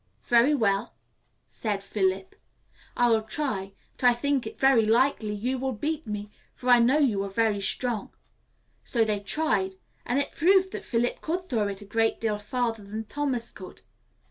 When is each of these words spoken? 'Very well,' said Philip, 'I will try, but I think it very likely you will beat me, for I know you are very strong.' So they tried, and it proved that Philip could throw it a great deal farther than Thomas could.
'Very 0.23 0.55
well,' 0.55 0.95
said 1.45 1.83
Philip, 1.83 2.35
'I 2.97 3.09
will 3.09 3.21
try, 3.21 3.73
but 3.91 4.03
I 4.03 4.15
think 4.15 4.47
it 4.47 4.57
very 4.57 4.83
likely 4.83 5.31
you 5.31 5.59
will 5.59 5.73
beat 5.73 6.07
me, 6.07 6.31
for 6.55 6.69
I 6.71 6.79
know 6.79 6.97
you 6.97 7.21
are 7.23 7.29
very 7.29 7.61
strong.' 7.61 8.09
So 8.83 9.05
they 9.05 9.19
tried, 9.19 9.75
and 10.03 10.17
it 10.17 10.31
proved 10.31 10.71
that 10.71 10.85
Philip 10.85 11.21
could 11.21 11.45
throw 11.45 11.67
it 11.67 11.81
a 11.81 11.85
great 11.85 12.19
deal 12.19 12.39
farther 12.39 12.81
than 12.83 13.03
Thomas 13.03 13.51
could. 13.51 13.81